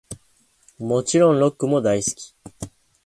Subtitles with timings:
[0.79, 2.69] もちろんロックも大好き♡